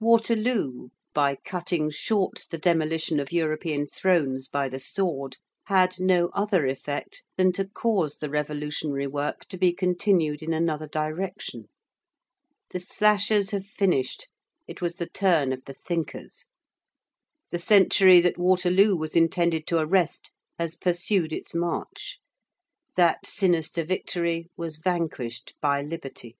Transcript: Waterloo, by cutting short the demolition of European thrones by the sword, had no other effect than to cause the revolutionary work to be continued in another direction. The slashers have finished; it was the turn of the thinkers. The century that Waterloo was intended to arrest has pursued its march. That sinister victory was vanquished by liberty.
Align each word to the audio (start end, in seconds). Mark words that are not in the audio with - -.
Waterloo, 0.00 0.88
by 1.14 1.36
cutting 1.44 1.88
short 1.88 2.46
the 2.50 2.58
demolition 2.58 3.20
of 3.20 3.30
European 3.30 3.86
thrones 3.86 4.48
by 4.48 4.68
the 4.68 4.80
sword, 4.80 5.36
had 5.66 6.00
no 6.00 6.30
other 6.34 6.66
effect 6.66 7.22
than 7.36 7.52
to 7.52 7.64
cause 7.64 8.16
the 8.16 8.28
revolutionary 8.28 9.06
work 9.06 9.44
to 9.46 9.56
be 9.56 9.72
continued 9.72 10.42
in 10.42 10.52
another 10.52 10.88
direction. 10.88 11.68
The 12.70 12.80
slashers 12.80 13.52
have 13.52 13.66
finished; 13.66 14.26
it 14.66 14.80
was 14.82 14.96
the 14.96 15.06
turn 15.08 15.52
of 15.52 15.64
the 15.64 15.74
thinkers. 15.74 16.46
The 17.52 17.60
century 17.60 18.20
that 18.20 18.36
Waterloo 18.36 18.96
was 18.96 19.14
intended 19.14 19.64
to 19.68 19.78
arrest 19.78 20.32
has 20.58 20.74
pursued 20.74 21.32
its 21.32 21.54
march. 21.54 22.18
That 22.96 23.26
sinister 23.26 23.84
victory 23.84 24.48
was 24.56 24.78
vanquished 24.78 25.54
by 25.60 25.82
liberty. 25.82 26.36